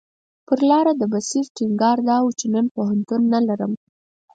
پر 0.47 0.59
لاره 0.69 0.93
د 0.97 1.03
بصیر 1.13 1.45
ټینګار 1.57 1.97
دا 2.09 2.17
و 2.23 2.29
چې 2.39 2.45
نن 2.53 2.65
پوهنتون 2.75 3.21
نه 3.33 3.39
لرم. 3.47 3.71